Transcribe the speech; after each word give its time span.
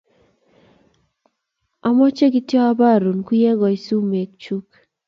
Amoche 1.87 2.25
kityo 2.33 2.59
aborun 2.69 3.19
kuyekoi 3.27 3.77
sumek 3.85 4.29
chuk 4.43 4.67